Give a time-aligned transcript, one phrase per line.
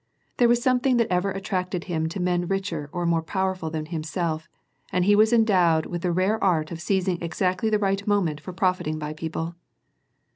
[0.37, 3.85] There was some thing that ever attracted him to men richer or more }»«>werful than
[3.85, 4.49] himself,
[4.91, 8.51] and he was endowed with the rare art of seiziug exactly the right moment for
[8.51, 9.53] profiting by people.